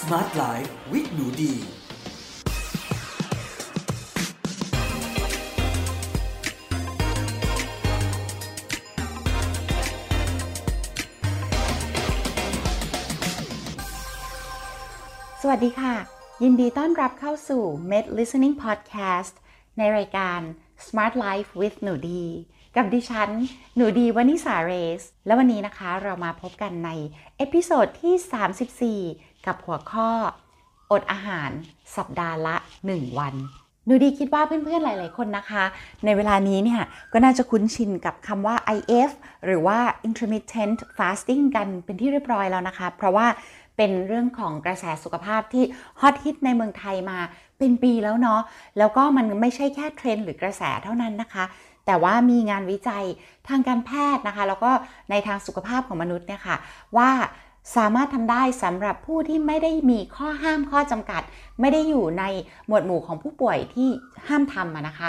[0.00, 1.54] Smart Life with หนูดี
[15.40, 15.94] สวัสดีค่ะ
[16.42, 19.34] ยินดีต้อนรับเข้าสู่ Med Listening Podcast
[19.78, 20.40] ในรายการ
[20.86, 22.24] Smart Life with หนูดี
[22.76, 23.30] กับดิฉัน
[23.76, 26.90] หนูดีวานิสาเรส และวันนี้นะคะเรามาพบกันใน
[27.36, 28.14] episode ที่
[29.22, 30.10] 34 กับหัวข้อ
[30.92, 31.50] อดอาหาร
[31.96, 32.56] สัปดาห์ละ
[32.86, 33.34] 1 วัน
[33.86, 35.64] หนูดีคิดว่าเพื่อนๆ หลาย ๆ คนนะคะ
[36.04, 39.10] ในเวลานี้เนี่ยก็น่าจะคุ้นชินกับคำว่า IF
[39.46, 43.26] หรือว่า intermittent fasting กันเป็นที่เรียบร้อยแล้วนะคะ เพราะว่า
[43.76, 45.64] เป็นเรื่องของกระแสสุขภาพที่
[46.00, 47.18] ฮอตฮิตในเมืองไทยมา
[47.58, 48.40] เป็นปีแล้วเนาะ
[48.78, 51.44] แล้วก็มันไม่ใช่แค่เทรนด์หรือกระแสเท่านั้นนะคะ
[51.86, 53.04] แต่ว่ามีงานวิจัย
[53.48, 54.70] ทางการแพทย์นะคะ แล้วก็
[55.10, 56.56] ในทางสุขภาพของมนุษย์เนี่ยค่ะ
[56.96, 57.10] ว่า
[57.76, 61.22] สามารถทำได้สำหรับผู้ที่ไม่ได้มีข้อห้ามข้อจำกัด
[61.60, 62.24] ไม่ได้อยู่ใน
[62.66, 63.88] หมวดหมู่ของผู้ป่วยที่
[64.28, 65.08] ห้ามทำนะคะ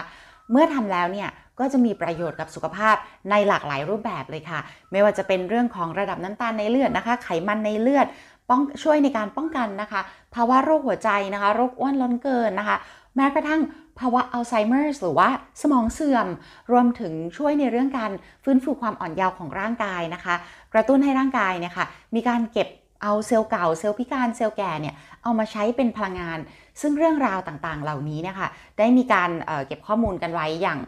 [0.51, 1.29] เมื่อทำแล้วเนี่ย
[1.59, 2.95] ก็จะมีประโยชน์กับสุขภาพ
[3.29, 4.59] ในหลากหลายรูปแบบเลยค่ะ
[4.91, 8.07] ไม่ว่าจะเป็นเรื่องของระดับน้ำตาลในเลือดนะคะ ไขมันในเลือด
[8.49, 10.01] ป้องช่วยในการป้องกันนะคะ
[10.35, 12.77] ภาวะโรคหัวใจนะคะ โรคอ้วนล้นเกินนะคะ
[13.16, 13.61] แม้กระทั่ง
[14.00, 15.30] ภาวะอัลไซเมอร์หรือว่า
[15.61, 16.28] สมองเสื่อม
[16.72, 18.11] รวมถึงช่วยในเรื่องการ
[18.44, 20.36] ฟื้นฟูความอ่อนเยาว์ของร่างกายนะคะ
[20.73, 22.67] กระตุ้นให้ร่างกายเนี่ยค่ะมีการเก็บ
[23.02, 26.39] เอาเซลล์เก่าเซลล์พิการเซลล์แก่เนี่ยเอามาใช้เป็นพลังงาน
[26.81, 30.80] ซึ่งเรื่องราวต่างๆ เหล่านี้เนี่ยค่ะได้มีการเเก็บข้อมูลกันไว้อย่าง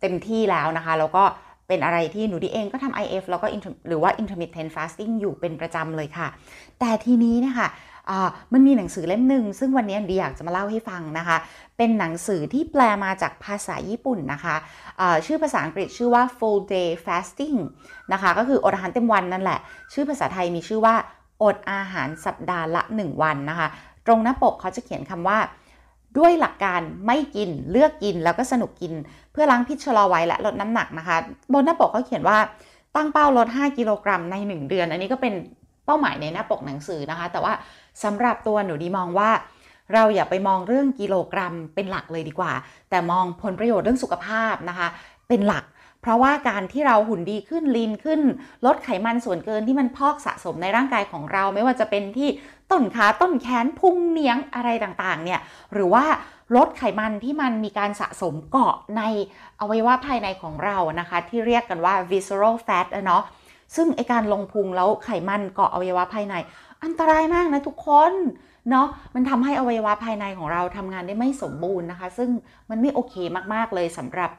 [0.00, 1.24] เต็มที่แล้วนะคะ แล้วก็
[1.70, 3.46] เป็นอะไรที่หนูดีเองก็ทำ IF แล้วก็
[3.88, 6.28] หรือว่า intermittent fasting อยู่เป็นประจำเลยค่ะ
[6.80, 7.68] แต่ทีนี้นะคะ
[8.52, 11.36] มันมีหนังสือเล่มหนึ่งซึ่งวันนี้ดีอยากจะมาเล่าให้ฟังนะคะ
[11.76, 17.58] เป็นหนังสือที่แปลมาจากภาษาญี่ปุ่นนะคะะชื่อภาษาอังกฤษชื่อว่า full day fasting
[18.12, 19.58] นะคะก็คืออดอาหารเต็มวันนั่นแหละ
[19.92, 20.94] ชื่อภาษาไทยมีชื่อว่า
[21.42, 23.68] อดอาหารสัปดาห์ละ 1 วันนะคะ
[24.06, 25.38] ตรงหน้าปกเขาจะเขียนคำว่า
[26.18, 28.92] ด้วยหลักการไม่กินเลือกกินแล้วก็สนุกกิน
[29.32, 31.16] เพื่อล้างพิษชะลอไว้และลดน้ำหนักนะคะ
[31.52, 32.38] บนหน้าปกเขาเขียนว่า
[32.96, 35.34] ตั้งเป้าลด 5 กิโลกรัมใน 1 เดือน อันนี้ก็เป็น
[35.86, 37.52] เป้าหมายในหน้าปกหนังสือนะคะ แต่ว่า
[38.04, 39.30] สำหรับตัวหนูดีมองว่า
[39.94, 42.52] เราอย่าไปมองเรื่องกิโลกรัมเป็นหลักเลยดีกว่า
[42.90, 44.88] แต่มองผลประโยชน์เรื่องสุขภาพนะคะ
[45.28, 45.64] เป็นหลัก
[46.02, 48.20] เพราะว่าการที่เราหุ่นดีขึ้นลีนขึ้น
[48.66, 52.28] ลดไขมันส่วนเกินที่มันพอกสะสมในร่างกายของเราไม่ว่าจะเป็นที่
[52.72, 55.40] ต้นขาต้นแขนพุงเนียงอะไรต่างๆเนี่ย
[55.72, 56.04] หรือว่า
[56.56, 59.02] ลดไขมันที่มันมีการสะสมเกาะใน
[59.60, 63.22] อวัยวะภายในของเรานะคะ ที่เรียกกันว่า visceral fat เนาะ
[63.76, 66.34] ซึ่งไอการลงพุงแล้วไขมันเกาะอวัยวะภายใน
[66.82, 68.12] อันตรายมากนะทุกคน
[68.70, 72.30] เนาะมันทำให้อวัยวะภายในของเราทำงานได้ไม่สมบูรณ์นะคะ ซึ่ง
[72.70, 73.14] มันไม่โอเค
[73.54, 74.30] มากๆเลยสำหรับ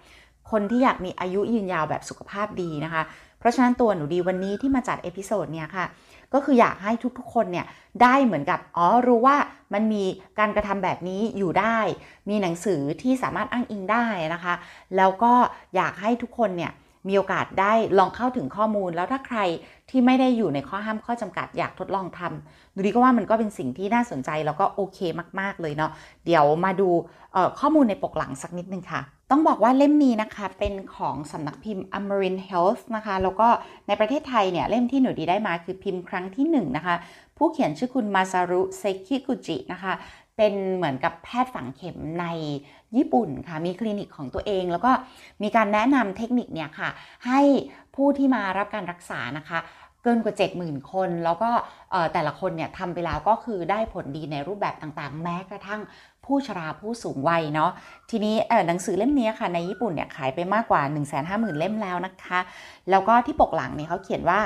[0.52, 3.04] คนที่อยากมีอายุยืนยาวแบบสุขภาพดีนะคะ
[3.40, 5.86] เพราะฉะนั้นตัวหนูดีวันนี้ที่มาจัด episode เนี่ยค่ะ
[6.34, 7.66] ก็คืออยากให้ทุกๆคนเนี่ย
[8.02, 9.38] ได้เหมือนกับอ๋อรู้ว่า
[9.74, 10.04] มันมี
[10.40, 11.78] การกระทำแบบนี้อยู่ได้
[12.30, 14.54] มีหนังสือที่สามารถอ้างอิงได้นะคะ
[14.98, 15.34] แล้วก็
[15.76, 16.72] อยากให้ทุกคนเนี่ย
[17.08, 19.40] มีโอกาสได้ลองเข้าถึงข้อมูล แล้วถ้าใคร
[19.90, 25.00] ที่ไม่ได้อยู่ในข้อห้ามข้อจำกัดอยากทดลองทำดูดีก็ว่ามันก็เป็นสิ่งที่น่าสนใจแล้วก็โอเค
[25.40, 25.92] มาก ๆเลยเนาะ
[26.26, 26.90] เดี๋ยวมาดู
[27.60, 29.02] ข้อมูลในปกหลังสักนิดนึงค่ะ
[29.34, 33.48] ต้องบอกว่าเล่มนี้นะคะ เป็นของสำนักพิมพ์ Amarin Health นะคะ แล้วก็
[33.88, 36.96] ในประเทศไทยเนี่ย เล่มที่หนูดีได้มาคือพิมพ์ครั้งที่1นนะคะ
[37.38, 39.94] ผู้เขียนชื่อคุณมาซารุเซคิกุจินะคะ
[40.38, 42.26] เป็นเหมือนกับแพทย์ฝังเข็มใน
[42.96, 44.92] ญี่ปุ่นค่ะ มีคลินิกของตัวเอง แล้วก็
[45.44, 46.90] มีการแนะนำเทคนิคเนี่ยค่ะ
[47.26, 47.42] ให้
[47.96, 49.60] ผู้ที่มารับการรักษานะคะ
[50.04, 51.52] เกินกว่า 70,000 คน แล้วก็
[52.14, 55.82] แต่ละคนเนี่ยทำไปแล้วก็คือได้ผลดีในรูปแบบต่างๆ แม้กระทั่ง
[56.26, 57.72] ผู้ชราผู้สูงวัยเนาะ
[58.10, 58.36] ทีนี้
[58.68, 60.82] หนังสือเล่มนี้ค่ะในญี่ปุ่นเนี่ยขายไปมากกว่า
[61.22, 62.40] 150,000 เล่มแล้วนะคะ
[62.90, 64.40] แล้วก็ที่ปกหลังเนี่ยเขาเขียนว่า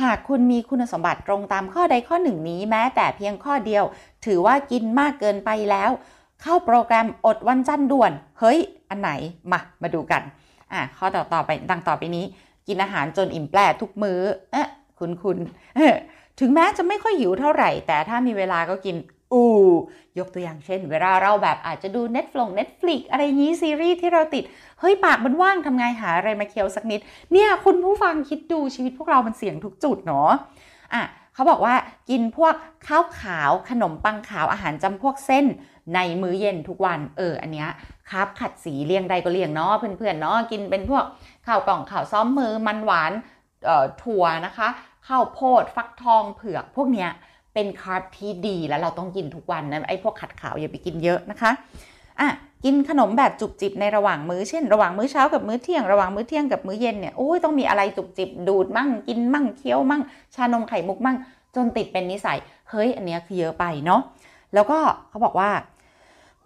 [0.00, 3.84] หากคุณมีคุณสมบัติตรงตามข้อใดข้อหนึ่งนี้แม้แต่เพียงข้อเดียว
[4.26, 5.90] ถือว่ากินมากเกินไปแล้ว
[6.42, 8.58] เข้าโปรแกรมอดวันจันทร์ด่วน เฮ้ย
[8.90, 9.10] อันไหน
[9.52, 10.22] มามาดูกัน
[10.72, 12.24] อะข้อต่อต่อไปดังต่อไปนี้
[12.68, 14.20] กินอาหารจนอิ่มแปรทุกมือ้อ
[14.52, 14.68] เอ๊ะ
[14.98, 15.38] คุณคุณ
[16.40, 18.96] ถึงแม้จะไม่ค่อยหิวเท่าไหร่ แต่ถ้ามีเวลาก็กิน
[19.32, 19.44] อู
[20.18, 24.44] ยกตัวอย่างเช่น เวลาเราแบบอาจจะดู Netflix Netflix อะไรงี้ซีรีส์ที่เราติด
[24.80, 27.00] เฮ้ย ปากมันว่างทำไงหาอะไรมาเคี้ยวสักนิด
[27.32, 30.30] เนี่ยคุณผู้ฟังคิดดูชีวิตพวกเรามันเสี่ยงทุกจุดเนาะ
[30.94, 31.02] อะ
[31.34, 31.74] เขาบอกว่า
[32.10, 32.54] กินพวก
[32.86, 35.46] ข้าวขาวขนมปังขาวอาหารจำพวกเส้น
[35.94, 37.68] ในมื้อเย็นทุกวันเอออันเนี้ย
[38.10, 41.04] ครับขัดสีเลี่ยงใดก็เลี่ยงเนาะเพื่อนๆเนาะกินเป็นพวก
[41.46, 43.12] ข้าวกล่องข้าวซ้อมมือมันหวาน
[43.66, 44.68] เอ่อถั่วนะคะ
[45.08, 47.10] ข้าวโพดฟักทองเผือกพวกเนี้ย
[47.58, 51.50] เป็นคาร์บที่ดีแล้วเราต้องกินทุกวันนะไอ้พวกขัดขาวอย่าไปกินเยอะนะคะ
[52.20, 52.28] อะ
[52.64, 60.02] กินขนมแบบจุบจิบในระหว่างมื้อเช่น ระหว่างมื้อเช้ากับมื้อเที่ยงระหว่างมื้อเที่ยงกับมื้อเย็นเนี่ยโอ้ยต้องมีอะไรจุบจิบดูดมั่งกินมั่งเคี้ยวมั่ง
[60.34, 61.16] ชานมไข่มุกมั่ง
[61.54, 62.38] จนติดเป็นนิสัย
[62.70, 64.00] เฮ้ย อันเนี้ยคือเยอะไปเนาะ
[64.54, 64.78] แล้วก็
[65.08, 65.50] เขาบอกว่า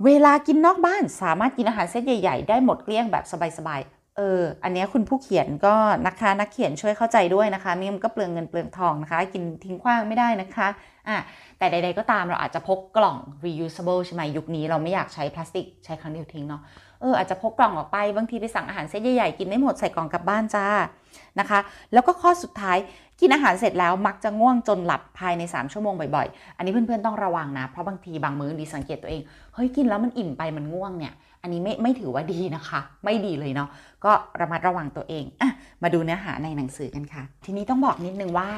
[0.05, 3.25] เวลากินนอกบ้านสามารถกินอาหารเซตใหญ่ ๆ ได้หมดเกลี้ยงแบบ
[3.59, 5.75] สบายๆ เออ อันนี้คุณผู้เขียนก็
[6.06, 10.69] นะคะนักเขียนช่วยเข้าใจด้วยนะคะ นี่มันก็เปลืองเงินเปลืองทองนะคะ กินทิ้งขว้างไม่ได้นะคะ
[11.09, 11.19] อะ
[11.59, 16.62] แต่ใด ๆ ก็ตามเราอาจจะพกกล่อง reusable ใช่ไหมยุคนี้เราไม่อยากใช้พลาสติกใช้ครั้งเดียวทิ้งเนาะ
[17.00, 20.67] เอออาจจะพกกล่องออกไปบางทีไปสั่งอาหารเซตใหญ่ๆกินไม่หมดใส่กล่องกลับบ้านจ้า
[21.41, 21.59] นะคะ
[21.93, 22.79] แล้วก็ข้อสุดท้าย
[23.20, 29.23] กินอาหารเสร็จแล้วมักจะง่วงจนหลับภายใน 3 ชั่วโมงบ่อยๆ อันนี้เพื่อนๆต้องระวังนะ เพราะบางทีบางมื้อดีสังเกตตัวเอง
[29.55, 33.68] เฮ้ยกินแล้วมันอิ่มไปมันง่วงเนี่ย อันนี้ไม่ไม่ถือว่าดีนะคะ ไม่ดีเลยเนาะ
[34.04, 35.50] ก็ระมัดระวังตัวเองอะ
[35.82, 38.50] มาดูเนื้อหาในหนังสือกันค่ะ ทีนี้ต้องบอกนิดนึงว่า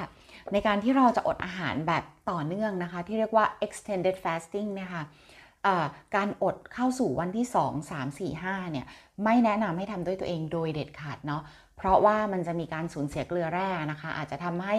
[0.52, 5.04] ในการที่เราจะอดอาหารแบบต่อเนื่องนะคะ ที่เรียกว่า extended fasting นี่ยค่ะ
[6.16, 8.86] การอดเข้าสู่วันที่ 2 3 4 5 เนี่ย
[9.25, 11.42] ไม่แนะนำให้ทำด้วยตัวเองโดยเด็ดขาดเนาะ
[11.76, 14.76] เพราะว่ามันจะมีการสูญเสียเกลือแร่นะคะ อาจจะทำให้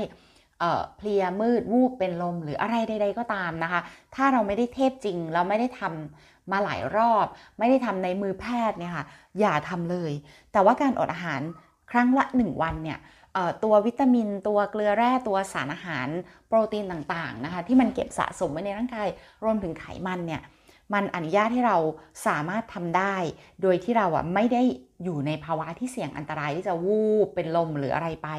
[0.98, 3.82] เพลียมืดวูบเป็นลมหรืออะไรใด ๆ ก็ตามนะคะ
[4.16, 7.26] ถ้าเราไม่ได้เทพจริง เราไม่ได้ทำ มาหลายรอบ
[7.58, 9.06] ไม่ได้ทำในมือแพทย์เนี่ยค่ะ
[9.40, 10.12] อย่าทำเลย
[10.52, 11.42] แต่ว่าการอดอาหาร
[11.92, 13.00] ครั้งละ 1 วันเนี่ย
[13.64, 16.08] ตัววิตามินตัวเกลือแร่ตัวสารอาหาร
[16.48, 19.08] โปรตีนต่างๆนะคะที่มันเก็บสะสมไว้ในร่างกาย
[19.44, 20.42] รวมถึงไขมันเนี่ย
[20.94, 21.78] มันอนุญาตให้เรา
[22.28, 23.16] สามารถทำได้
[23.62, 24.64] โดยที่เราอะไม่ได้
[25.04, 28.30] อยู่ในภาวะที่เสี่ยงอันตรายที่จะวูบเป็นลมหรืออะไรไป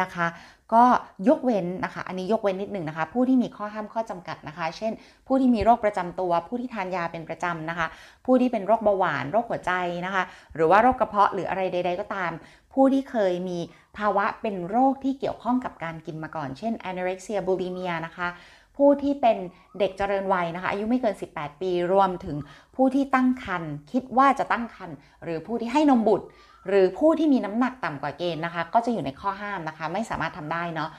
[0.00, 0.26] นะคะ
[0.74, 0.84] ก็
[1.28, 4.92] ยกเว้นนะคะ อันนี้ยกเว้นนิดหนึ่งนะคะ ผู้ที่มีข้อห้ามข้อจำกัดนะคะ เช่น
[5.26, 7.86] ผู้ที่มีโรคประจำตัว ผู้ที่ทานยาเป็นประจำนะคะ
[8.24, 9.72] ผู้ที่เป็นโรคเบาหวานโรคหัวใจ
[10.06, 10.22] นะคะ
[10.54, 12.32] หรือว่าโรคกระเพาะหรืออะไรใด ๆ ก็ตาม
[12.72, 13.58] ผู้ที่เคยมี
[13.98, 18.28] ภาวะเป็นโรคที่เกี่ยวข้องกับการกินมาก่อน เช่น anorexia bulimia นะคะ
[18.76, 19.36] ผู้ที่เป็น
[19.78, 22.36] เด็กเจริญวัยนะคะอายุไม่เกิน 18 ปีรวมถึง
[22.76, 26.26] ผู้ที่ตั้งครรภ์คิดว่าจะตั้งครรภ์หรือผู้ที่ให้นมบุตร
[26.68, 30.90] หรือผู้ที่มีน้ำหนักต่ำกว่าเกณฑ์นะคะ ก็จะอยู่ในข้อห้ามนะคะ ไม่สามารถทำได้เนาะ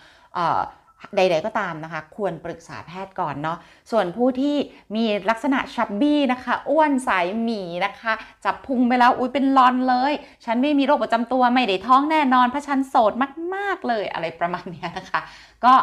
[1.15, 3.57] ใด ๆ ก็ตามนะคะ ควรปรึกษาแพทย์ก่อนเนาะ
[3.91, 4.55] ส่วนผู้ที่
[4.95, 8.13] มีลักษณะชับบี้นะคะ อ้วนสายหมีนะคะ
[8.45, 10.13] จับพุงไปแล้วอุ้ยเป็นลอนเลย
[10.45, 13.13] ฉันไม่มีโรคประจำตัวไม่ได้ท้องแน่นอนเพราะฉันโสด
[13.55, 15.19] มาก ๆ เลยอะไรประมาณนี้นะคะ
[15.65, 15.73] ก็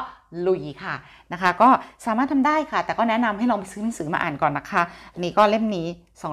[0.46, 0.94] ลุยค่ะ
[1.32, 1.68] นะคะ ก็
[2.06, 4.82] สามารถทำได้ค่ะ แต่ก็แนะนำให้ลองไปซื้อหนังสือมาอ่านก่อนนะคะ
[5.12, 5.86] อันนี้ก็เล่มนี้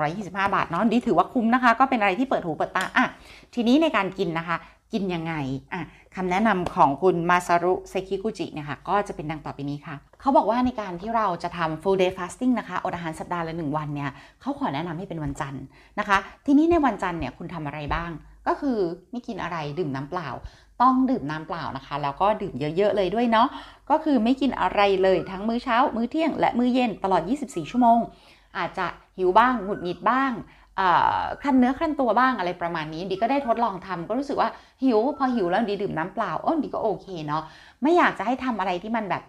[0.09, 3.06] 225 บาทเนาะดีถือว่าคุ้มนะคะ ก็เป็นอะไรที่เปิดหูเปิดตาอะ
[3.53, 4.57] ทีนี้ในการกินนะคะ
[4.94, 5.33] กินยังไง
[5.74, 5.81] อะ
[6.16, 14.12] คำแนะนำของคุณมาซารุเซคิกุจิเนี่ยค่ะก็จะเป็นดังต่อไปนี้ค่ะ เขาบอกว่าในการที่เราจะทำ full day fasting นะคะอดอาหารสัปดาห์ละหนึ่งวันเนี่ย
[14.42, 15.64] เขาขอแนะนำให้เป็นวันจันทร์
[16.00, 18.12] นะคะ ทีนี้ในวันจันทร์เนี่ยคุณทำอะไรบ้าง
[18.48, 18.78] ก็คือ
[19.12, 20.30] ไม่กินอะไรดื่มน้ำเปล่า
[20.82, 23.48] ต้องดื่มน้ำเปล่านะคะ แล้วก็ดื่มเยอะๆเลยด้วยเนาะ
[23.90, 28.00] ก็คือไม่กินอะไรเลยทั้งมื้อเช้า มื้อเที่ยง และมื้อเย็นตลอด 24 ชั่วโมง
[28.58, 30.32] อาจจะหิวบ้างหงุดหงิดบ้าง
[31.44, 34.50] ขั้นเนื้อขั้นตัวบ้างอะไรประมาณนี้ดีก็ได้ทดลองทำก็รู้สึกว่า
[34.84, 37.44] หิว พอหิวแล้วดีดื่มน้ำเปล่าอ้นดีก็โอเคเนาะ
[37.81, 39.24] ไม่อยากจะให้ทำอะไรที่มันแบบ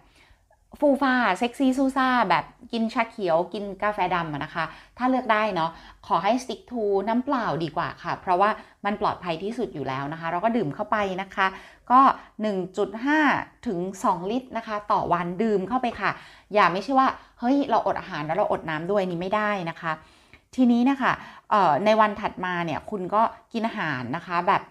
[0.79, 4.65] ฟูฟ้าเซ็กซี่ซูซ่าแบบกินชาเขียวกินกาแฟดำนะคะ
[4.97, 5.69] ถ้าเลือกได้เนาะ
[6.07, 8.49] ขอให้สติ๊กทูน้ำเปล่าดีกว่าค่ะ เพราะว่า
[8.85, 11.47] มันปลอดภัยที่สุดอยู่แล้วนะคะ เราก็ดื่มเข้าไปนะคะ
[11.91, 12.01] ก็
[12.83, 16.11] 1.5 ถึง 2 ลิตรนะคะ ต่อวันดื่มเข้าไปค่ะ
[16.53, 17.07] อย่าไม่ใช่ว่า
[17.39, 19.91] เฮ้ย เราอดอาหารแล้วเราอดน้ำด้วยนี่ไม่ได้นะคะ
[20.55, 21.11] ทีนี้นะคะ
[21.85, 23.21] ในวันถัดมาเนี่ยคุณก็
[23.53, 24.61] กินอาหารนะคะแบบ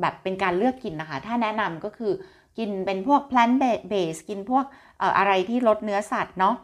[0.00, 2.12] แบบเป็นการเลือกกินนะคะ ถ้าแนะนำก็คือ
[2.58, 3.54] กินเป็นพวก plant
[3.92, 4.64] based กินพวก
[5.18, 6.54] อะไรที่ลดเนื้อสัตว์เนาะ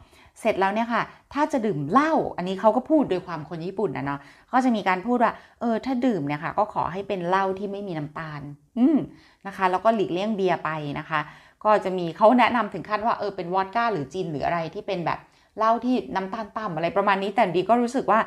[0.41, 1.03] เสร็จแล้วเนี่ยค่ะ
[1.33, 4.21] ถ้าจะดื่มเหล้า อันนี้เขาก็พูดโดยความคนญี่ปุ่นนะเนาะ
[4.53, 8.41] ก็จะมีการพูดว่า เออ ถ้าดื่มเนี่ยค่ะ ก็ขอให้เป็นเหล้าที่ไม่มีน้ำตาล
[8.79, 8.99] อืม
[9.47, 11.21] นะคะ แล้วก็หลีกเลี่ยงเบียร์ไปนะคะ
[11.65, 15.19] ก็จะมีเขาแนะนำถึงขั้นว่า เออ เป็นวอดก้าหรือจินหรืออะไรที่เป็นแบบ
[15.59, 18.21] เหล้าที่น้ำตาลต่ำอะไรประมาณนี้ แต่ดีก็รู้สึกว่า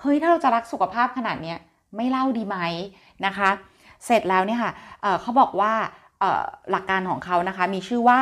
[0.00, 1.58] เฮ้ยถ้าเราจะรักสุขภาพขนาดเนี้ย
[1.96, 2.56] ไม่เล่าดีไหม
[3.26, 3.50] นะคะ
[4.06, 4.72] เสร็จแล้วเนี่ยค่ะ
[5.02, 5.72] เเขาบอกว่า
[6.70, 8.20] หลักการของเขานะคะมีชื่อว่า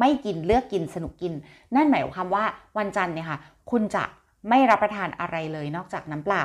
[0.00, 1.32] ไม่กินเลือกกินสนุกกิน
[1.74, 2.44] นั่นหมายความว่า
[2.78, 3.38] วันจันทร์เนี่ยค่ะ
[3.70, 4.04] คุณจะ
[4.48, 6.44] ไม่รับประทานอะไรเลยนอกจากน้ำเปล่า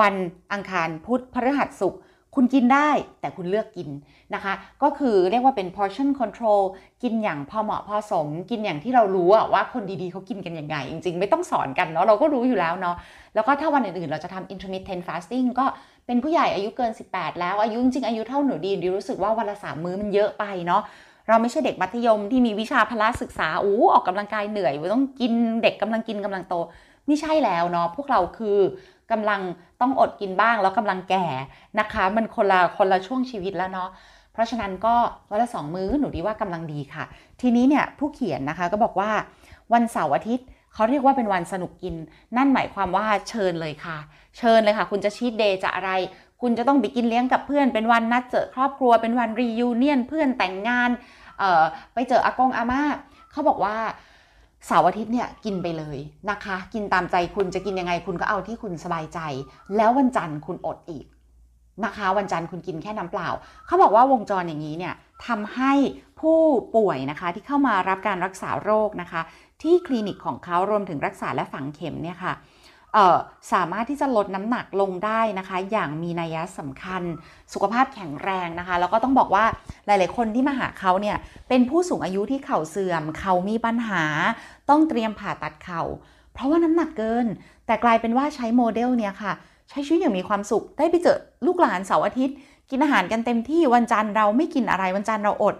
[0.00, 0.14] วัน
[0.52, 2.00] อังคารพุธพฤหัสศุกร์
[2.34, 3.88] คุณกินได้แต่คุณเลือกกิน
[4.34, 6.62] นะคะ ก็คือเรียกว่าเป็น portion control
[7.02, 12.96] กินอย่างพอเหมาะพอสม กินอย่างที่เรารู้ว่าคนดีๆเขากินกันยังไง จริง ๆ ไม่ต้องสอนกันเนาะเราก็รู้อยู่แล้วเนาะ
[13.34, 15.66] แล้วก็ถ้าวันอื่นๆ เราจะทำ intermittent fasting ก็
[16.06, 20.82] เป็นผู้ใหญ่อายุเกิน 18 แล้วอายุจริงๆอายุเท่าหนูดีดีรู้สึกว่าวันละสามมื้อมันเยอะไปเนาะ
[21.28, 26.54] เราไม่ใช่เด็กมัธยมที่มีวิชาพละศึกษาอู้ออกกำลังกายเหนื่อยต้องกินเด็กกำลังกินกำลังโต
[27.06, 28.58] ไม่ใช่แล้วเนาะพวกเราคือ
[29.10, 29.40] กำลัง
[29.80, 31.26] ต้องอดกินบ้างแล้วกำลังแก่
[31.78, 33.90] นะคะ มันคนละคนละช่วงชีวิตแล้วเนาะ
[34.32, 34.94] เพราะฉะนั้นก็
[35.30, 37.04] วันละสองมื้อหนูดีว่ากำลังดีค่ะ
[37.40, 39.10] ทีนี้เนี่ยผู้เขียนนะคะก็บอกว่า
[39.72, 41.94] วันเสาร์อาทิตย์เขาเรียกว่าเป็นวันสนุกกิน
[42.36, 43.98] นั่นหมายความว่าเชิญเลยค่ะ
[44.38, 45.90] เชิญเลยค่ะ คุณจะชีตเดย์จะอะไร
[46.40, 50.90] คุณจะต้องไปกินเลี้ยงกับเพื่อน เป็นวันนัดเจอครอบครัว เป็นวันรียูเนียนเพื่อนแต่งงาน
[51.94, 52.82] ไปเจออากงอาม่า
[53.32, 53.76] เขาบอกว่า
[54.66, 55.98] เสาร์อาทิตย์เนี่ยกินไปเลย
[56.30, 59.20] นะคะ กินตามใจคุณจะกินยังไงคุณก็เอาที่คุณสบายใจ
[59.76, 61.06] แล้ววันจันทร์คุณอดอีก
[61.84, 63.28] นะคะ วันจันทร์คุณกินแค่น้ำเปล่า
[63.66, 64.94] เขาบอกว่าวงจรอย่างนี้เนี่ย
[65.26, 65.72] ทำให้
[66.20, 66.40] ผู้
[66.76, 69.20] ป่วยนะคะที่เข้ามารับการรักษาโรคนะคะ
[69.62, 72.32] ที่คลินิกของเขารวมถึงรักษาและฝังเข็มเนี่ยค่ะ
[73.52, 77.02] สามารถที่จะลดน้ำหนักลงได้นะคะ อย่างมีนัยสำคัญ
[77.52, 79.44] สุขภาพแข็งแรงนะคะ แล้วก็ต้องบอกว่า
[79.86, 81.16] หลาย ๆ คนที่มาหาเขาเนี่ย
[81.48, 84.04] เป็นผู้สูงอายุที่เข่าเสื่อม เขามีปัญหา
[84.70, 85.82] ต้องเตรียมผ่าตัดเข่า
[86.34, 87.26] เพราะว่าน้ำหนักเกิน
[87.66, 89.32] แต่กลายเป็นว่าใช้โมเดลเนี่ยค่ะ
[89.70, 92.36] ใช้ชีวิตอย่างมีความสุข ได้ไปเจอลูกหลานเสาร์อาทิตย์
[92.70, 95.56] กินอาหารกันเต็มที่วันจันทร์เราไม่กินอะไรวันจันทร์เราอด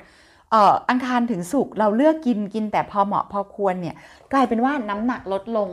[0.90, 3.96] อังคารถึงสุกเราเลือกกินกินแต่พอเหมาะพอควรเนี่ย
[4.32, 5.68] กลายเป็นว่าน้ำหนักลดลง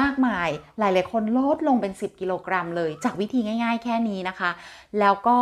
[0.00, 0.48] มากมาย
[0.78, 4.50] หลายๆคนลดลงเป็น 10 กิโลกรัมเลย จากวิธีง่ายๆ แค่นี้นะคะ
[5.00, 5.38] แล้วก็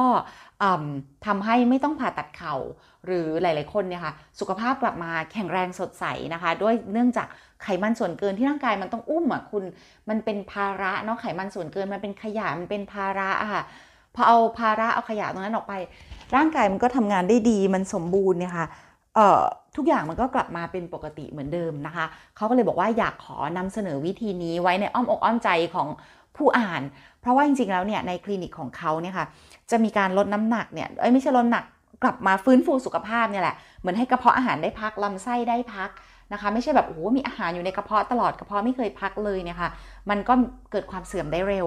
[1.27, 2.57] ทำให้ไม่ต้องผ่าตัดเข่า
[3.07, 6.05] หรือหลาย ๆ คนเนี่ยค่ะสุขภาพกลับมาแข็งแรงสดใส
[6.35, 7.27] นะคะ ด้วยเนื่องจาก
[7.63, 9.65] ไขมันส่วนเกินที่ร่างกายมันต้องอุ้มอะคุณ
[10.09, 13.63] มันเป็นภาระเนาะไขมันส่วนเกินมันเป็นขยะมันเป็นภาระอะค่ะ
[14.15, 15.75] พอเอาภาระเอาขยะตรงนั้นออกไป
[16.37, 18.92] ร่างกายมันก็ทำงานได้ดีมันสมบูรณ์เนี่ยค่ะเอ่อ
[19.77, 22.05] ทุกอย่างมันก็กลับมาเป็นปกติเหมือนเดิมนะคะ
[22.37, 25.89] เขาก็เลยบอกว่าอยากขอนำเสนอวิธีนี้ไว้ในอ้อมอกอ้อมใจของ
[26.37, 26.83] ผู้อ่าน
[27.21, 29.27] เพราะว่าจริงๆแล้วเนี่ยในคลินิกของเขาเนี่ยค่ะ
[29.71, 31.65] จะมีการลดน้ำหนักเนี่ยเอ้ยไม่ใช่ลดหนัก
[32.03, 35.91] กลับมาฟื้นฟูสุขภาพเนี่ยแหละเหมือนให้กระเพาะอาหารได้พักลำไส้ได้พัก
[36.33, 39.71] นะคะ ไม่ใช่แบบโอ้โหมีอาหารอยู่ในกระเพาะตลอดกระเพาะไม่เคยพักเลยเนี่ยค่ะ
[40.11, 40.33] มันก็
[40.73, 41.67] เกิดความเสื่อมได้เร็ว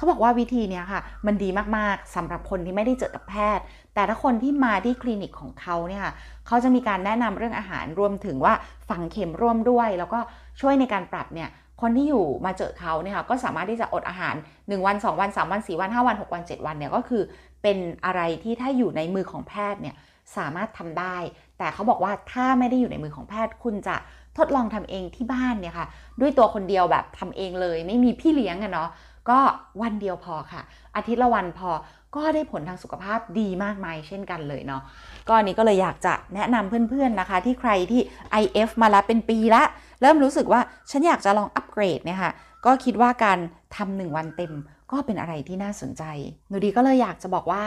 [0.00, 3.64] เขาบอกว่าวิธีนี้ค่ะ มันดีมากๆสำหรับคนที่ไม่ได้เจอกับแพทย์
[3.94, 6.04] แต่ถ้าคนที่มาที่คลินิกของเขาเนี่ย
[6.46, 8.54] เขาจะมีการแนะนำเรื่องอาหารรวมถึงว่า
[8.88, 10.18] ฝังเข็มร่วมด้วย แล้วก็
[10.60, 11.48] ช่วยในการปรับเนี่ย
[11.80, 17.22] คนที่อยู่มาเจอเขาเนี่ยค่ะก็สามารถที่จะอดอาหาร 1 วัน 2 วัน 3 วัน 4 วัน 5 วัน 6 วัน 7 วันเนี่ยก็คือ
[17.62, 19.94] เป็นอะไรที่ถ้าอยู่ในมือของแพทย์เนี่ย
[20.36, 21.16] สามารถทำได้
[21.58, 23.96] แต่เขาบอกว่าถ้าไม่ได้อยู่ในมือของแพทย์คุณจะ
[24.38, 25.86] ทดลองทำเองที่บ้านเนี่ยค่ะ
[26.20, 28.88] ด้วยตัวคนเดียวแบบทำเองเลย ไม่มีพี่เลี้ยงอะเนาะ
[29.28, 29.38] ก็
[29.82, 30.62] วันเดียวพอค่ะ
[30.96, 31.70] อาทิตย์ละวันพอ
[32.16, 34.82] ก็ได้ผลทางสุขภาพดีมากมายเช่นกันเลยเนาะ
[35.28, 38.00] ก็นี้ก็เลยอยากจะแนะนำเพื่อนๆนะคะ ที่ใครที่
[38.42, 39.62] IF มาแล้วเป็นปีละ
[40.00, 40.60] เริ่มรู้สึกว่า
[40.90, 42.32] ฉันอยากจะลองอัปเกรดเนี่ยค่ะ
[42.66, 43.38] ก็คิดว่าการ
[43.76, 44.52] ทำหนึ่งวันเต็ม
[44.90, 46.02] ก็เป็นอะไรที่น่าสนใจ
[46.48, 47.64] หนูดีก็เลยอยากจะบอกว่า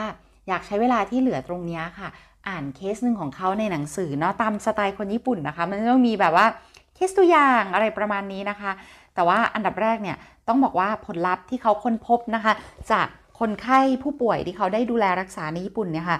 [0.48, 2.08] อยากใช้เวลาที่เหลือตรงนี้ค่ะ
[2.48, 6.46] อ่านเคสหนึ่งของเขาในหนังสือเนาะตามสไตล์คนญี่ปุ่นนะคะ มันต้องมีแบบว่า
[6.94, 8.70] เคสตัวอย่างอะไรประมาณนี้นะคะ
[9.14, 10.16] แต่ว่าอันดับแรกเนี่ย
[10.48, 12.52] ต้องบอกว่าผลลัพธ์ที่เขาค้นพบนะคะ
[12.92, 13.06] จาก
[13.40, 16.18] คนไข้ผู้ป่วยที่เขาได้ดูแลรักษาในญี่ปุ่นเนี่ยค่ะ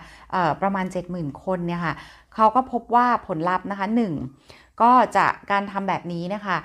[0.62, 1.94] ประมาณ 70,000 คนเนี่ยค่ะ
[2.34, 3.86] เขาก็พบว่าผลลัพธ์นะคะ
[4.34, 6.56] 1 ก็จะการทำแบบนี้นะคะ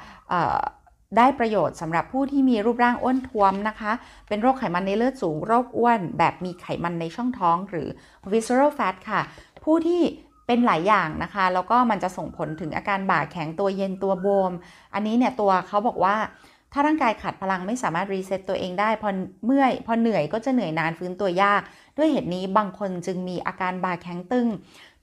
[1.17, 3.91] ได้ประโยชน์สำหรับผู้ที่มีรูปร่างอ้วนท้วมนะคะ
[4.27, 7.87] เป็นโรคไขมันในเลือดสูง โรคอ้วน แบบมีไขมันในช่องท้องหรือ
[8.31, 9.21] visceral fat ค่ะ
[9.63, 10.01] ผู้ที่
[10.51, 14.51] เป็นหลายอย่างนะคะ แล้วก็มันจะส่งผลถึงอาการบ่าแข็งตัวเย็นตัวโบม
[14.93, 16.15] อันนี้เนี่ยตัวเขาบอกว่า
[16.73, 19.09] ถ้าร่างกายขาดพลังไม่สามารถรีเซ็ตตัวเองได้พอ
[19.45, 21.61] เมื่อยพอเหนื่อยก็จะเหนื่อยนานฟื้นตัวยาก
[21.97, 24.47] ด้วยเหตุนี้บางคนจึงมีอาการบ่าแข็งตึง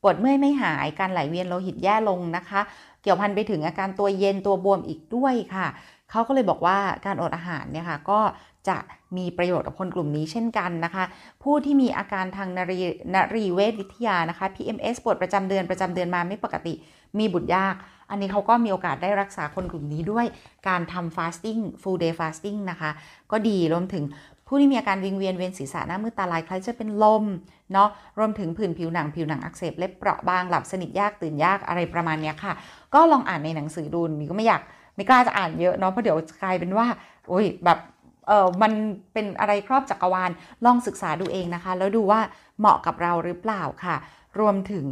[0.02, 2.60] ปวดเมื่อยไม่หายการไหลเวียนโลหิตแย่ลงนะคะ
[3.02, 5.66] เกี่ยวพันไปถึงอาการตัวเย็นตัวบวมอีกด้วยค่ะ
[6.10, 8.20] เขาก็เลยบอกว่าการอดอาหารเนี่ยค่ะก็
[8.68, 8.78] จะ
[9.16, 11.04] มีประโยชน์กับคนกลุ่มนี้เช่นกันนะคะ
[11.42, 12.78] ผู้ที่มีอาการทางนรี
[13.14, 16.74] นรีเวชวิทยานะคะ PMS ปวดประจำเดือนประจำเดือนมาไม่ปกติ
[17.18, 17.74] มีบุตรยาก
[18.10, 20.26] อันนี้เขาก็มีโอกาสได้รักษาคนกลุ่มนี้ด้วย
[20.68, 22.90] การทำ fasting full day fasting นะคะ
[23.30, 24.04] ก็ดีรวมถึง
[24.46, 27.24] ผู้ที่มีอาการวิงเวียนเวียนศีรษะหน้ามืดตาลายคล้ายจะเป็นลม
[27.72, 32.52] เนาะรวมถึงผื่นผิวหนังผิวหนังอักเสบเล็บเปราะบางหลับสนิทยากตื่นยากอะไรประมาณนี้ค่ะ
[32.94, 34.62] ก็ลองอ่านในหนังสือดูมีก็ไม่อยาก
[34.96, 36.86] ไม่กล้าจะอ่านเยอะเนาะเพราะเดี๋ยวกลายเป็นว่า
[37.28, 37.78] โอ้ยแบบ
[38.26, 38.72] เออมัน
[39.12, 40.30] เป็นอะไรครอบจักรวาล
[40.64, 42.20] ลองศึกษาดูเองนะคะ แล้วดูว่า
[42.58, 43.96] เหมาะกับเราหรือเปล่าค่ะ
[44.40, 44.86] รวมถึง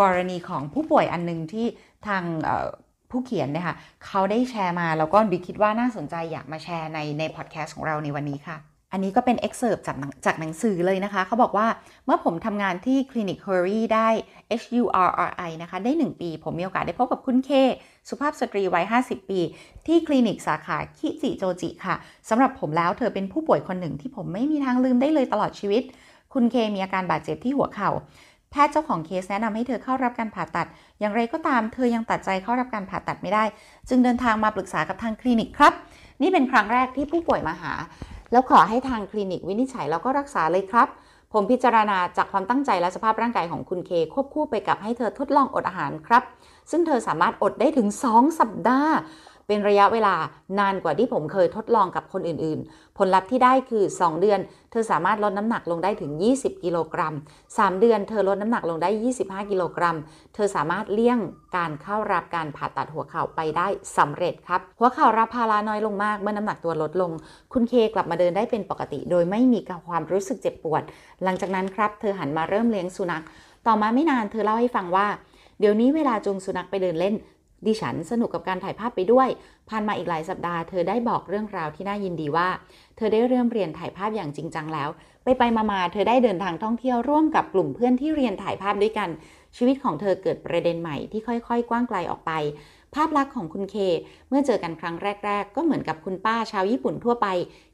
[0.00, 1.66] กรณีของผู้ป่วยอันนึงที่
[2.06, 2.22] ทาง
[3.10, 8.56] ผู้เขียนเนี่ยค่ะเขาได้แชร์มาแล้วก็ดิคิดว่าน่าสนใจอยากมาแชร์ในในพอดแคสต์ของเราในวันนี้ค่ะ
[8.92, 11.66] อันนี้ก็เป็น excerpt จากจากหนังสือเลยนะคะ เขาบอกว่า
[12.06, 14.08] เมื่อผมทำงานที่คลินิก h u r r y ได้
[14.62, 17.50] H U R R I นะคะ ได้ 1 ปี ผมมีโอกาสได้พบกับคุณเค
[18.08, 19.40] สุภาพสตรีวัย 50 ปี
[19.86, 21.94] ที่คลินิกสาขาคิจิโจจิค่ะ
[22.28, 25.82] สำหรับผมแล้วเธอเป็นผู้ป่วยคนหนึ่งที่ผมไม่มีทางลืมได้เลยตลอดชีวิต
[26.34, 27.90] คุณเคมีอาการบาดเจ็บที่หัวเข่า
[28.50, 30.66] แพทย์เจ้าของเคสแนะนำให้เธอเข้ารับการผ่าตัด
[31.00, 33.44] อย่างไรก็ตามเธอยังตัดใจเข้ารับการผ่าตัดไม่ได้
[33.88, 35.72] จึงเดินทางมาปรึกษากับทางคลินิกครับ
[36.22, 37.72] นี่เป็นครั้งแรกที่ผู้ป่วยมาหา
[38.32, 40.88] แล้วขอให้ทางคลินิกวินิจฉัยแล้วก็รักษาเลยครับ
[41.32, 46.22] ผมพิจารณาจากความตั้งใจและสภาพร่างกายของคุณเค ควบคู่ไปกับให้เธอทดลองอดอาหารครับ
[46.70, 48.94] ซึ่งเธอสามารถอดได้ถึง 2 สัปดาห์
[49.50, 50.14] เป็นระยะเวลา
[50.58, 54.40] นานกว่าที่ผมเคยทดลองกับคนอื่นๆ ผลลัพธ์ที่ได้คือ 2 เดือน
[54.70, 57.14] เธอสามารถลดน้ำหนักลงได้ถึง 20 กิโลกรัม
[57.46, 58.90] 3 เดือน เธอลดน้ำหนักลงได้
[59.20, 59.96] 25 กิโลกรัม
[60.34, 61.18] เธอสามารถเลี่ยง
[61.56, 67.10] การเข้ารับการผ่าตัดหัวเข่าไปได้สำเร็จครับ หัวเข่ารับภาระน้อยลงมากเมื่อน้ำหนักตัวลดลง
[67.52, 70.82] คุณเคกลับมาเดินได้เป็นปกติ โดยไม่มีความรู้สึกเจ็บปวด
[71.24, 73.24] หลังจากนั้นครับเธอหันมาเริ่มเลี้ยงสุนัข
[73.66, 75.06] ต่อมาไม่นานเธอเล่าให้ฟังว่า
[75.60, 77.14] เดี๋ยวนี้เวลาจูงสุนัขไปเดินเล่น
[77.66, 79.28] ดิฉันสนุกกับการถ่ายภาพไปด้วย
[79.68, 82.48] ผ่านมาอีกหลายสัปดาห์เธอได้บอกเรื่องราวที่น่ายินดีว่า
[82.96, 84.88] เธอได้เริ่มเรียนถ่ายภาพอย่างจริงจังแล้ว
[85.24, 89.08] ไปไปมาๆเธอได้เดินทางท่องเที่ยวร่วมกับกลุ่มเพื่อนที่เรียนถ่ายภาพด้วยกัน
[89.56, 92.32] ชีวิตของเธอเกิดประเด็นใหม่ที่ค่อยๆ กว้างไกลออกไป
[92.94, 93.76] ภาพลักษณ์ของคุณเค
[94.28, 97.26] เมื่อเจอกันครั้งแรก ๆ ก็เหมือนกับคุณป้าชาวญี่ปุ่นทั่วไป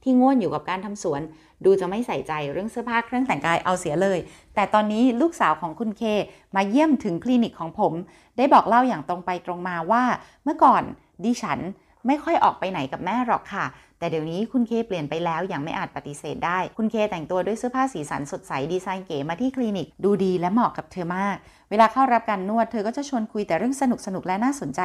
[0.02, 1.20] ที่ง่วนอยู่กับการทำสวน
[1.64, 4.18] ดูจะไม่ใส่ใจเรื่องเสื้อผ้าเครื่องแต่งกายเอาเสียเลย
[4.54, 6.02] แต่ตอนนี้ลูกสาวของคุณเค
[6.56, 7.92] มาเยี่ยมถึงคลินิกของผม
[8.36, 10.02] ได้บอกเล่าอย่างตรงไปตรงมาว่า
[10.44, 10.82] เมื่อก่อน
[11.24, 11.60] ดิฉัน
[12.06, 13.66] ไม่ค่อยออกไปไหนกับแม่หรอกค่ะ
[13.98, 21.36] แต่เดี๋ยวนี้คุณเคเปลี่ยนไปแล้วอย่างไม่อาจปฏิเสธได้ คุณเคแต่งตัวด้วยเสื้อผ้าสีสันสดใสดีไซน์เก๋มาที่คลินิก ดูดีและเหมาะกับเธอมาก
[21.70, 24.80] เวลาเข้ารับการนวดเธอก็จะชวนคุยแต่เรื่องสนุกสนุกและน่าสนใจ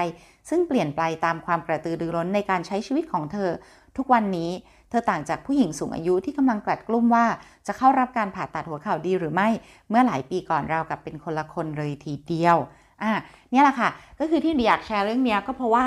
[0.50, 3.50] ซึ่งเปลี่ยนไปตามความกระตือรือร้นในการใช้ชีวิตของเธอ
[3.98, 4.51] ทุกวันนี้
[4.89, 7.25] เธอต่างจากผู้หญิงสูงอายุที่กำลังกลัดกลุ้มว่า
[7.67, 9.50] จะเข้ารับการผ่าตัดหัวเข่าดีหรือไม่
[9.89, 12.58] เมื่อหลายปีก่อนเรากับเป็นคนละคนเลยทีเดียว
[13.03, 13.12] อะ
[13.51, 15.86] เนี่ยแหละค่ะ ก็คือที่อยากแชร์เรื่องนี้ก็เพราะว่า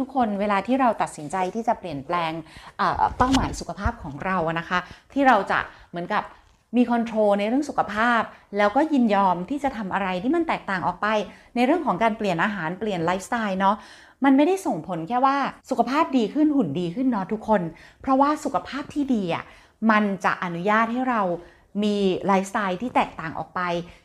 [0.00, 2.32] ทุกๆ คนเวลาที่เราตัดสินใจที่จะเปลี่ยนแปลง
[3.16, 4.78] เป้าหมายสุขภาพของเรานะคะ
[5.12, 5.58] ที่เราจะ
[5.90, 6.22] เหมือนกับ
[6.76, 8.22] มี control ในเรื่องสุขภาพ
[8.58, 11.06] แล้วก็ยินยอมที่จะทำอะไรที่มันแตกต่างออกไป
[11.54, 13.76] ในเรื่องของการเปลี่ยนอาหารเปลี่ยนไลฟ์สไตล์เนาะ
[14.24, 15.36] มันไม่ได้ส่งผลแค่ว่า
[15.70, 17.62] สุขภาพดีขึ้นหุ่นดีขึ้นเนาะทุกคน
[18.00, 19.44] เพราะว่าสุขภาพที่ดีอะ
[19.90, 21.22] มันจะอนุญาตให้เรา
[21.82, 23.60] มีไลฟ์สไตล์ที่แตกต่างออกไป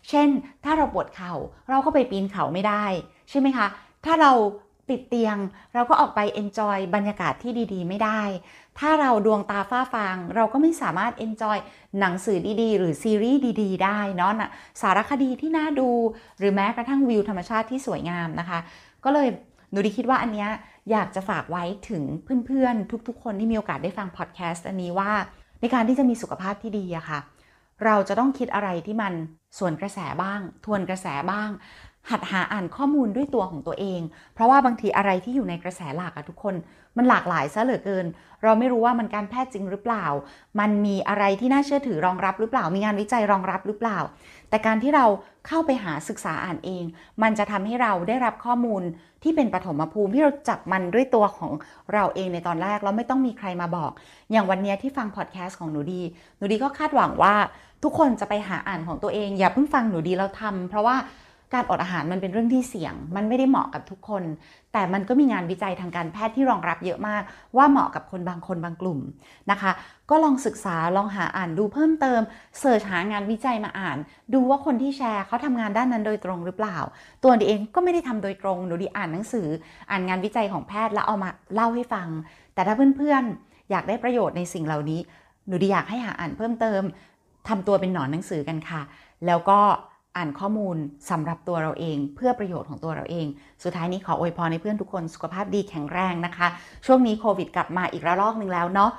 [0.09, 0.27] เช่น
[0.63, 1.33] ถ้าเราปวดเข่า
[1.69, 2.85] เราก็ไปปีนเขาไม่ได้
[3.29, 3.67] ใช่ไหมคะ
[4.05, 4.31] ถ้าเรา
[4.89, 5.37] ติดเตียง
[5.73, 8.21] เราก็ออกไป enjoy บรรยากาศที่ดีๆ ไม่ได้
[8.79, 11.57] ถ้าเราดวงตาฝ้าฟาง เราก็ไม่สามารถ enjoy
[11.99, 14.31] หนังสือดีๆ หรือซีรีส์ดีๆ ได้เนาะ
[14.81, 15.89] สารคดีที่น่าดู
[16.39, 18.59] หรือแม้กระทั่งวิวธรรมชาติที่สวยงามนะคะ
[19.03, 19.27] ก็เลย
[19.71, 20.49] หนูดีคิดว่าอันเนี้ย
[20.91, 22.03] อยากจะฝากไว้ถึง
[22.45, 25.11] เพื่อนๆ ทุกๆ คนที่มีโอกาสได้ฟังพอดแคสต์อันนี้ว่า
[25.61, 27.19] ในการที่จะมีสุขภาพที่ดีอะค่ะ
[27.85, 29.13] เราจะต้องคิดอะไรที่มัน
[29.59, 31.49] สวนกระแสบ้าง ทวนกระแสบ้าง
[32.09, 34.01] หัดหาอ่านข้อมูลด้วยตัวของตัวเอง
[34.33, 36.55] เพราะว่าบางทีอะไรที่อยู่ในกระแสหลักอะทุกคน
[36.97, 38.05] มันหลากหลายซะเหลือเกิน
[38.43, 40.05] เราไม่รู้ว่ามันการแพทย์จริงหรือเปล่า
[40.59, 43.99] มันมีอะไรที่น่าเชื่อถือรองรับหรือเปล่า มีงานวิจัยรองรับหรือเปล่า
[44.49, 45.05] แต่การที่เรา
[45.47, 46.83] เข้าไปหาศึกษาอ่านเอง
[47.21, 48.81] มันจะทำให้เราได้รับข้อมูล
[49.23, 51.51] ที่เป็นปฐมภูมิที่เราจับมันด้วยตัวของ
[51.93, 53.91] เราเองในตอนแรกแล้วไม่ต้องมีใครมาบอก
[54.31, 56.01] อย่างวันนี้ที่ฟังพอดแคสต์ของหนูดี
[56.37, 57.35] หนูดีก็คาดหวังว่า
[57.83, 60.95] ทุกคนจะไปหาอ่านของตัวเอง อย่าเพิ่งฟังหนูดีแล้วทำเพราะว่า
[61.53, 64.23] การอดอาหารมันเป็นเรื่องที่เสี่ยง มันไม่ได้เหมาะกับทุกคน
[64.73, 67.21] แต่มันก็มีงานวิจัยทางการแพทย์ที่รองรับเยอะมาก
[67.57, 68.99] ว่าเหมาะกับคนบางคนบางกลุ่ม
[69.51, 69.71] นะคะ
[70.09, 72.21] ก็ลองศึกษาลองหาอ่านดูเพิ่มเติม
[72.59, 73.97] เสิร์ชหางานวิจัยมาอ่าน
[74.33, 76.77] ดูว่าคนที่แชร์เขาทำงานด้านนั้นโดยตรงหรือเปล่า
[77.23, 79.47] ตัวดีเองก็ไม่ได้ทำโดยตรงหนูดีอ่านหนังสือ
[79.91, 82.07] อ่านงานวิจัยของแพทย์แล้วเอามาเล่าให้ฟัง
[82.53, 84.99] แต่ถ้าเพื่อนๆ อยากได้ประโยชน์ในสิ่งเหล่านี้
[85.47, 86.81] หนูดีอยากให้หาอ่านเพิ่มเติม
[87.47, 88.81] ทำตัวเป็นหนอนหนังสือกันค่ะ
[89.25, 89.59] แล้วก็
[90.17, 90.77] อ่านข้อมูล
[91.09, 93.25] สำหรับตัวเราเอง เพื่อประโยชน์ของตัวเราเอง
[93.63, 96.47] สุดท้ายนี้ขออวยพรให้เพื่อนทุกคนสุขภาพดีแข็งแรงนะคะ
[96.85, 98.91] ช่วงนี้โควิดกลับมาอีกระลอกหนึ่งแล้วเนาะ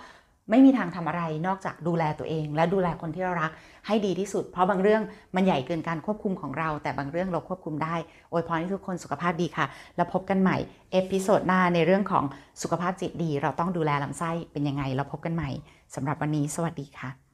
[0.51, 3.51] ไม่มีทางทำอะไรนอกจากดูแลตัวเอง และดูแลคนที่เรารัก
[3.87, 5.03] ให้ดีที่สุด เพราะบางเรื่อง
[5.35, 7.97] มันใหญ่เกินการควบคุมของเรา แต่บางเรื่องเราควบคุมได้
[8.33, 10.57] อวยพรให้ทุกคนสุขภาพดีค่ะ แล้วพบกันใหม่
[10.93, 12.25] episode หน้าในเรื่องของ
[12.63, 15.51] สุขภาพจิตดี เราต้องดูแลลำไส้เป็นยังไง เราพบกันใหม่
[15.95, 17.28] สำหรับวันนี้ สวัสดีค่ะ